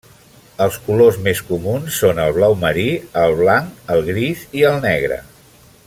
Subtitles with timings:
[0.63, 2.87] Els colors més comuns són el blau marí,
[3.25, 5.21] el blanc, el gris i el negre.